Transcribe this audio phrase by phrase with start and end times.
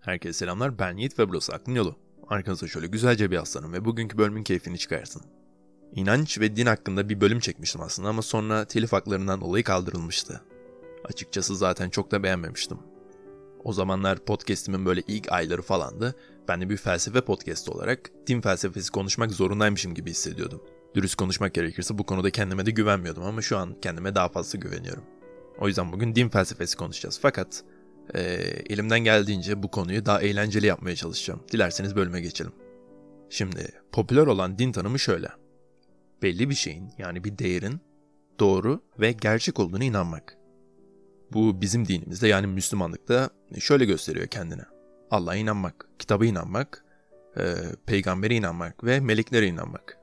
[0.00, 1.96] Herkese selamlar ben Yiğit ve burası Aklın Yolu.
[2.28, 5.22] Arkanıza şöyle güzelce bir aslanım ve bugünkü bölümün keyfini çıkarsın.
[5.94, 10.40] İnanç ve din hakkında bir bölüm çekmiştim aslında ama sonra telif haklarından dolayı kaldırılmıştı.
[11.04, 12.78] Açıkçası zaten çok da beğenmemiştim.
[13.64, 16.14] O zamanlar podcastimin böyle ilk ayları falandı.
[16.48, 20.62] Ben de bir felsefe podcast olarak din felsefesi konuşmak zorundaymışım gibi hissediyordum.
[20.94, 25.04] Dürüst konuşmak gerekirse bu konuda kendime de güvenmiyordum ama şu an kendime daha fazla güveniyorum.
[25.58, 27.18] O yüzden bugün din felsefesi konuşacağız.
[27.22, 27.64] Fakat
[28.14, 28.22] e,
[28.70, 31.40] elimden geldiğince bu konuyu daha eğlenceli yapmaya çalışacağım.
[31.52, 32.52] Dilerseniz bölüme geçelim.
[33.30, 35.28] Şimdi popüler olan din tanımı şöyle.
[36.22, 37.80] Belli bir şeyin yani bir değerin
[38.38, 40.36] doğru ve gerçek olduğunu inanmak.
[41.32, 44.62] Bu bizim dinimizde yani Müslümanlıkta şöyle gösteriyor kendine.
[45.10, 46.84] Allah'a inanmak, kitaba inanmak,
[47.36, 47.54] e,
[47.86, 49.98] peygambere inanmak ve meleklere inanmak.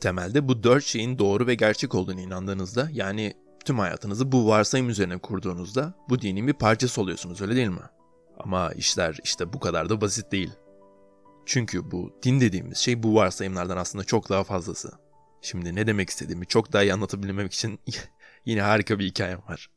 [0.00, 3.34] Temelde bu dört şeyin doğru ve gerçek olduğunu inandığınızda yani
[3.64, 7.82] tüm hayatınızı bu varsayım üzerine kurduğunuzda bu dinin bir parçası oluyorsunuz öyle değil mi?
[8.38, 10.50] Ama işler işte bu kadar da basit değil.
[11.46, 14.90] Çünkü bu din dediğimiz şey bu varsayımlardan aslında çok daha fazlası.
[15.42, 17.80] Şimdi ne demek istediğimi çok daha iyi anlatabilmek için
[18.46, 19.70] yine harika bir hikayem var.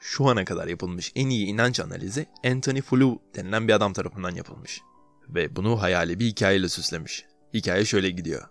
[0.00, 4.80] Şu ana kadar yapılmış en iyi inanç analizi Anthony Flew denilen bir adam tarafından yapılmış.
[5.28, 7.26] Ve bunu hayali bir hikayeyle süslemiş.
[7.54, 8.48] Hikaye şöyle gidiyor.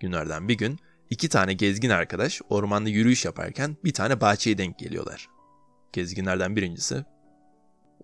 [0.00, 0.78] Günlerden bir gün
[1.14, 5.28] iki tane gezgin arkadaş ormanda yürüyüş yaparken bir tane bahçeye denk geliyorlar.
[5.92, 7.04] Gezginlerden birincisi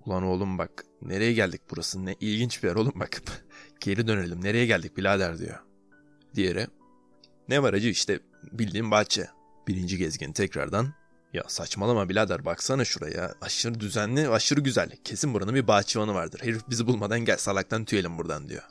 [0.07, 3.23] Ulan oğlum bak nereye geldik burası ne ilginç bir yer oğlum bak.
[3.81, 5.59] Geri dönelim nereye geldik birader diyor.
[6.35, 6.67] Diğeri
[7.49, 8.21] ne var acı işte
[8.53, 9.29] bildiğim bahçe.
[9.69, 10.95] Birinci gezgin tekrardan
[11.33, 16.63] ya saçmalama birader baksana şuraya aşırı düzenli aşırı güzel kesin buranın bir bahçıvanı vardır herif
[16.71, 18.63] bizi bulmadan gel salaktan tüyelim buradan diyor.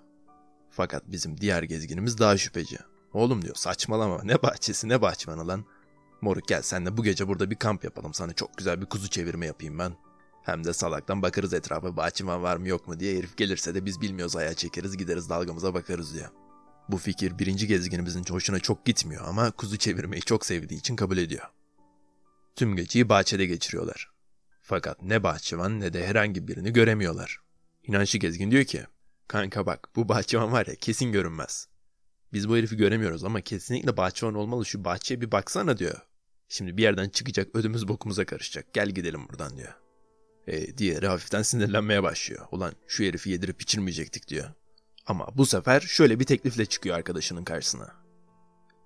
[0.69, 2.77] Fakat bizim diğer gezginimiz daha şüpheci.
[3.13, 5.65] Oğlum diyor saçmalama ne bahçesi ne bahçıvanı lan.
[6.21, 9.09] Moruk gel sen de bu gece burada bir kamp yapalım sana çok güzel bir kuzu
[9.09, 9.93] çevirme yapayım ben.
[10.43, 14.01] Hem de salaktan bakarız etrafa bahçıvan var mı yok mu diye herif gelirse de biz
[14.01, 16.29] bilmiyoruz ayağa çekeriz gideriz dalgamıza bakarız diyor.
[16.89, 21.45] Bu fikir birinci gezginimizin hoşuna çok gitmiyor ama kuzu çevirmeyi çok sevdiği için kabul ediyor.
[22.55, 24.11] Tüm geceyi bahçede geçiriyorlar.
[24.61, 27.39] Fakat ne bahçıvan ne de herhangi birini göremiyorlar.
[27.83, 28.85] İnançlı gezgin diyor ki,
[29.27, 31.67] kanka bak bu bahçıvan var ya kesin görünmez.
[32.33, 36.01] Biz bu herifi göremiyoruz ama kesinlikle bahçıvan olmalı şu bahçeye bir baksana diyor.
[36.49, 39.73] Şimdi bir yerden çıkacak ödümüz bokumuza karışacak gel gidelim buradan diyor.
[40.47, 42.45] E, diğeri hafiften sinirlenmeye başlıyor.
[42.51, 44.49] Ulan şu herifi yedirip içirmeyecektik diyor.
[45.05, 47.95] Ama bu sefer şöyle bir teklifle çıkıyor arkadaşının karşısına.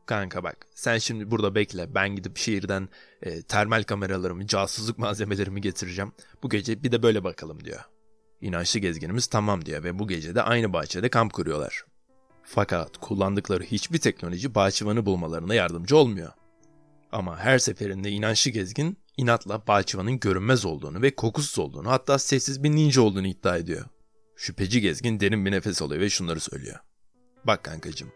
[0.06, 2.90] Kanka bak sen şimdi burada bekle ben gidip şehirden
[3.22, 6.12] e, termal kameralarımı, casusluk malzemelerimi getireceğim.
[6.44, 7.82] Bu gece bir de böyle bakalım diyor.
[8.42, 11.86] İnançlı gezginimiz tamam diyor ve bu gece de aynı bahçede kamp kuruyorlar.
[12.44, 16.32] Fakat kullandıkları hiçbir teknoloji bahçıvanı bulmalarına yardımcı olmuyor.
[17.12, 22.72] Ama her seferinde inançlı gezgin inatla bahçıvanın görünmez olduğunu ve kokusuz olduğunu hatta sessiz bir
[22.72, 23.86] ninja olduğunu iddia ediyor.
[24.36, 26.80] Şüpheci gezgin derin bir nefes alıyor ve şunları söylüyor.
[27.44, 28.12] Bak kankacım,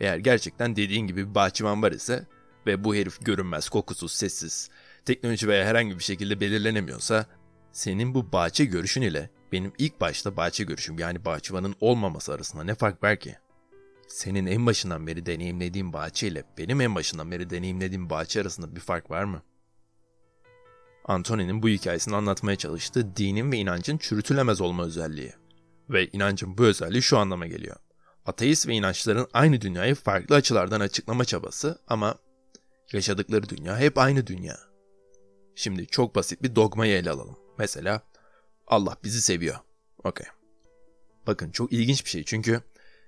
[0.00, 2.26] eğer gerçekten dediğin gibi bir bahçıvan var ise
[2.66, 4.70] ve bu herif görünmez, kokusuz, sessiz,
[5.04, 7.26] teknoloji veya herhangi bir şekilde belirlenemiyorsa
[7.72, 12.74] senin bu bahçe görüşün ile benim ilk başta bahçe görüşüm yani bahçıvanın olmaması arasında ne
[12.74, 13.36] fark var ki?
[14.12, 18.80] Senin en başından beri deneyimlediğin bahçe ile benim en başından beri deneyimlediğim bahçe arasında bir
[18.80, 19.42] fark var mı?
[21.04, 25.32] Antony'nin bu hikayesini anlatmaya çalıştığı dinin ve inancın çürütülemez olma özelliği.
[25.90, 27.76] Ve inancın bu özelliği şu anlama geliyor.
[28.26, 32.18] Ateist ve inançların aynı dünyayı farklı açılardan açıklama çabası ama
[32.92, 34.58] yaşadıkları dünya hep aynı dünya.
[35.54, 37.36] Şimdi çok basit bir dogmayı ele alalım.
[37.58, 38.02] Mesela
[38.66, 39.56] Allah bizi seviyor.
[40.04, 40.26] Okey.
[41.26, 42.62] Bakın çok ilginç bir şey çünkü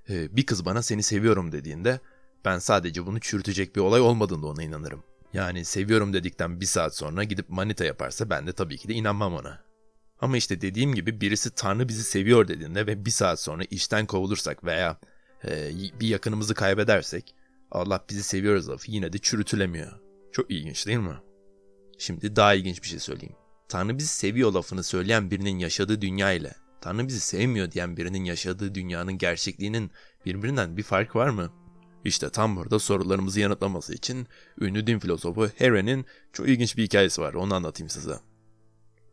[0.09, 2.01] bir kız bana seni seviyorum dediğinde
[2.45, 5.03] ben sadece bunu çürütecek bir olay olmadığında ona inanırım.
[5.33, 9.35] Yani seviyorum dedikten bir saat sonra gidip manita yaparsa ben de tabii ki de inanmam
[9.35, 9.65] ona.
[10.21, 14.65] Ama işte dediğim gibi birisi Tanrı bizi seviyor dediğinde ve bir saat sonra işten kovulursak
[14.65, 14.99] veya
[15.45, 15.71] e,
[16.01, 17.35] bir yakınımızı kaybedersek
[17.71, 19.93] Allah bizi seviyoruz lafı yine de çürütülemiyor.
[20.33, 21.17] Çok ilginç değil mi?
[21.99, 23.37] Şimdi daha ilginç bir şey söyleyeyim.
[23.69, 26.55] Tanrı bizi seviyor lafını söyleyen birinin yaşadığı dünya ile
[26.85, 29.91] Tanrı bizi sevmiyor diyen birinin yaşadığı dünyanın gerçekliğinin
[30.27, 31.53] birbirinden bir fark var mı?
[32.05, 34.27] İşte tam burada sorularımızı yanıtlaması için
[34.61, 37.35] ünlü din filozofu Heren'in çok ilginç bir hikayesi var.
[37.35, 38.15] Onu anlatayım size.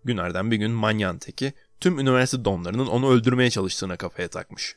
[0.03, 4.75] Günlerden bir gün manyağın teki tüm üniversite donlarının onu öldürmeye çalıştığına kafaya takmış.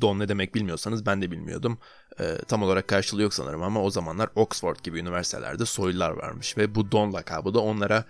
[0.00, 1.78] Don ne demek bilmiyorsanız ben de bilmiyordum.
[2.20, 6.74] E, tam olarak karşılığı yok sanırım ama o zamanlar Oxford gibi üniversitelerde soylular varmış ve
[6.74, 8.04] bu Don lakabı da onlara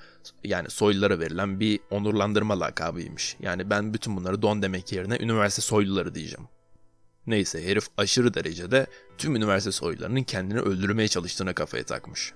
[0.44, 3.36] yani soylulara verilen bir onurlandırma lakabıymış.
[3.40, 6.48] Yani ben bütün bunları Don demek yerine üniversite soyluları diyeceğim.
[7.26, 8.86] Neyse herif aşırı derecede
[9.18, 12.32] tüm üniversite soylularının kendini öldürmeye çalıştığına kafaya takmış.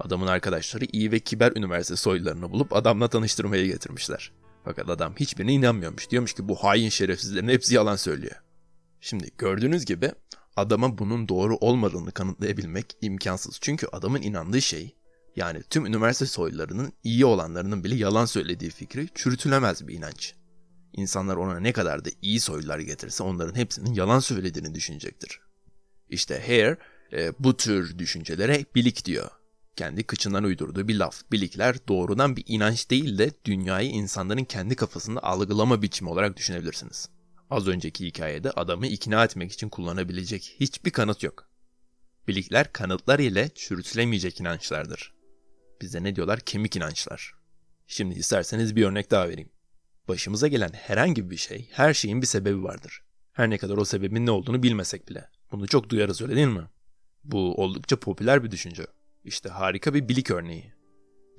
[0.00, 4.32] Adamın arkadaşları iyi ve kiber üniversite soylularını bulup adamla tanıştırmaya getirmişler.
[4.64, 6.10] Fakat adam hiçbirine inanmıyormuş.
[6.10, 8.36] Diyormuş ki bu hain şerefsizlerin hepsi yalan söylüyor.
[9.06, 10.12] Şimdi gördüğünüz gibi
[10.56, 13.58] adama bunun doğru olmadığını kanıtlayabilmek imkansız.
[13.60, 14.96] Çünkü adamın inandığı şey
[15.36, 20.34] yani tüm üniversite soylularının iyi olanlarının bile yalan söylediği fikri çürütülemez bir inanç.
[20.92, 25.40] İnsanlar ona ne kadar da iyi soylular getirse onların hepsinin yalan söylediğini düşünecektir.
[26.08, 26.76] İşte Hare
[27.12, 29.30] e, bu tür düşüncelere bilik diyor.
[29.76, 31.22] Kendi kıçından uydurduğu bir laf.
[31.32, 37.13] Bilikler doğrudan bir inanç değil de dünyayı insanların kendi kafasında algılama biçimi olarak düşünebilirsiniz.
[37.50, 41.48] Az önceki hikayede adamı ikna etmek için kullanabilecek hiçbir kanıt yok.
[42.28, 45.14] Bilikler kanıtlar ile çürütülemeyecek inançlardır.
[45.80, 46.40] Bize ne diyorlar?
[46.40, 47.34] Kemik inançlar.
[47.86, 49.50] Şimdi isterseniz bir örnek daha vereyim.
[50.08, 53.02] Başımıza gelen herhangi bir şey, her şeyin bir sebebi vardır.
[53.32, 55.28] Her ne kadar o sebebin ne olduğunu bilmesek bile.
[55.52, 56.68] Bunu çok duyarız öyle değil mi?
[57.24, 58.86] Bu oldukça popüler bir düşünce.
[59.24, 60.72] İşte harika bir bilik örneği.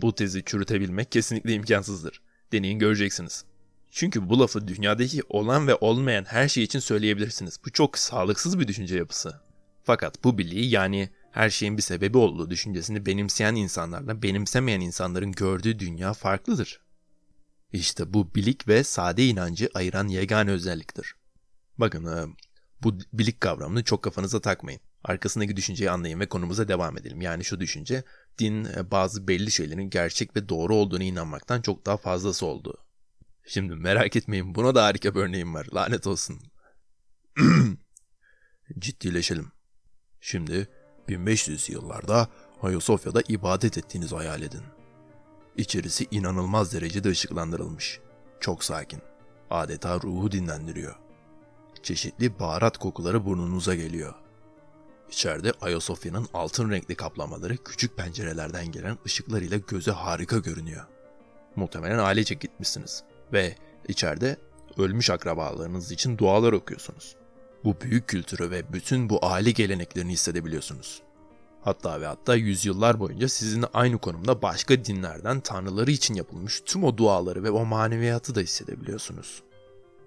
[0.02, 2.22] Bu tezi çürütebilmek kesinlikle imkansızdır.
[2.52, 3.46] Deneyin göreceksiniz.
[3.96, 7.60] Çünkü bu lafı dünyadaki olan ve olmayan her şey için söyleyebilirsiniz.
[7.66, 9.42] Bu çok sağlıksız bir düşünce yapısı.
[9.84, 15.80] Fakat bu biliği yani her şeyin bir sebebi olduğu düşüncesini benimseyen insanlarla benimsemeyen insanların gördüğü
[15.80, 16.80] dünya farklıdır.
[17.74, 21.16] İşte bu bilik ve sade inancı ayıran yegane özelliktir.
[21.78, 22.36] Bakın
[22.84, 24.82] bu bilik kavramını çok kafanıza takmayın.
[25.04, 27.22] Arkasındaki düşünceyi anlayın ve konumuza devam edelim.
[27.22, 28.04] Yani şu düşünce
[28.40, 32.85] din bazı belli şeylerin gerçek ve doğru olduğunu inanmaktan çok daha fazlası olduğu.
[33.46, 35.68] Şimdi merak etmeyin buna da harika bir örneğim var.
[35.74, 36.40] Lanet olsun.
[38.80, 39.52] Ciddileşelim.
[40.22, 40.68] Şimdi
[41.08, 42.30] 1500 yıllarda
[42.62, 44.62] Ayasofya'da ibadet ettiğinizi hayal edin.
[45.58, 48.00] İçerisi inanılmaz derecede ışıklandırılmış.
[48.40, 49.02] Çok sakin.
[49.50, 50.96] Adeta ruhu dinlendiriyor.
[51.84, 54.14] Çeşitli baharat kokuları burnunuza geliyor.
[55.10, 60.86] İçeride Ayasofya'nın altın renkli kaplamaları küçük pencerelerden gelen ışıklar ile göze harika görünüyor.
[61.56, 63.04] Muhtemelen ailecek gitmişsiniz
[63.34, 63.56] ve
[63.88, 64.38] içeride
[64.78, 67.16] ölmüş akrabalarınız için dualar okuyorsunuz.
[67.64, 71.02] Bu büyük kültürü ve bütün bu aile geleneklerini hissedebiliyorsunuz.
[71.62, 76.98] Hatta ve hatta yüzyıllar boyunca sizinle aynı konumda başka dinlerden tanrıları için yapılmış tüm o
[76.98, 79.44] duaları ve o maneviyatı da hissedebiliyorsunuz.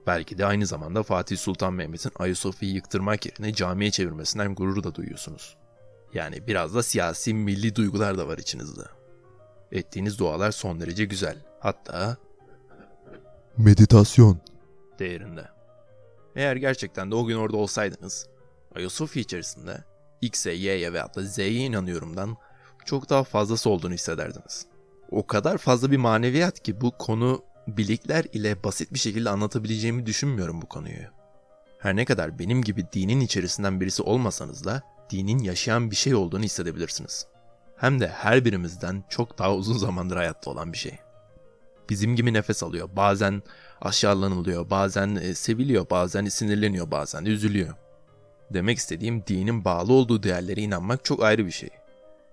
[0.06, 5.56] Belki de aynı zamanda Fatih Sultan Mehmet'in Ayasofya'yı yıktırmak yerine camiye çevirmesinden gurur da duyuyorsunuz.
[6.14, 8.82] Yani biraz da siyasi milli duygular da var içinizde.
[9.72, 11.36] Ettiğiniz dualar son derece güzel.
[11.60, 12.16] Hatta
[13.58, 14.40] Meditasyon.
[14.98, 15.48] değerinde.
[16.36, 18.26] Eğer gerçekten de o gün orada olsaydınız,
[18.74, 19.84] Ayasofya içerisinde
[20.20, 22.36] X'e, Y'ye veya da Z'ye inanıyorumdan
[22.84, 24.66] çok daha fazlası olduğunu hissederdiniz.
[25.10, 30.62] O kadar fazla bir maneviyat ki bu konu bilikler ile basit bir şekilde anlatabileceğimi düşünmüyorum
[30.62, 31.06] bu konuyu.
[31.78, 36.42] Her ne kadar benim gibi dinin içerisinden birisi olmasanız da dinin yaşayan bir şey olduğunu
[36.42, 37.26] hissedebilirsiniz.
[37.76, 40.98] Hem de her birimizden çok daha uzun zamandır hayatta olan bir şey.
[41.90, 43.42] Bizim gibi nefes alıyor, bazen
[43.80, 47.74] aşağılanılıyor, bazen e, seviliyor, bazen sinirleniyor, bazen üzülüyor.
[48.50, 51.70] Demek istediğim dinin bağlı olduğu değerlere inanmak çok ayrı bir şey.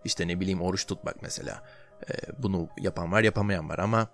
[0.06, 1.64] İşte ne bileyim oruç tutmak mesela.
[2.10, 4.08] E, bunu yapan var yapamayan var ama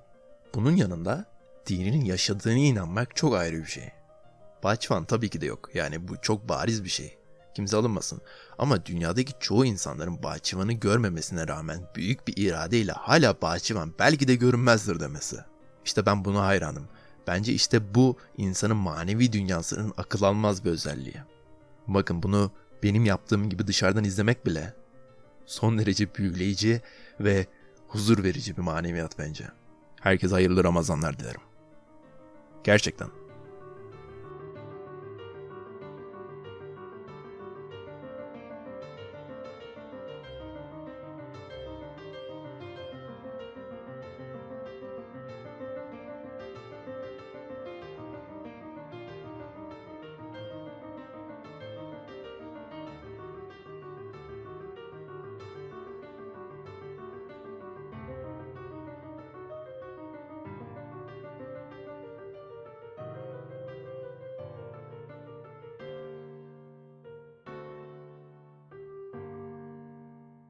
[0.56, 1.26] bunun yanında
[1.68, 3.92] dininin yaşadığını inanmak çok ayrı bir şey.
[4.64, 5.70] Bahçıvan tabii ki de yok.
[5.74, 7.18] Yani bu çok bariz bir şey.
[7.56, 8.22] Kimse alınmasın.
[8.58, 15.00] Ama dünyadaki çoğu insanların bahçıvanı görmemesine rağmen büyük bir iradeyle hala bahçıvan belki de görünmezdir
[15.00, 15.38] demesi.
[15.86, 16.88] İşte ben buna hayranım.
[17.28, 21.22] Bence işte bu insanın manevi dünyasının akıl almaz bir özelliği.
[21.88, 22.52] Bakın bunu
[22.84, 24.74] benim yaptığım gibi dışarıdan izlemek bile
[25.46, 26.82] son derece büyüleyici
[27.20, 27.48] ve
[27.88, 29.48] huzur verici bir maneviyat bence.
[30.02, 31.42] Herkese hayırlı Ramazanlar dilerim.
[32.64, 33.21] Gerçekten.